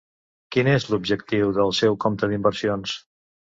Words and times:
Quin 0.55 0.69
és 0.71 0.87
l'objectiu 0.93 1.53
del 1.59 1.75
seu 1.81 2.01
compte 2.07 2.33
d'inversions? 2.35 2.99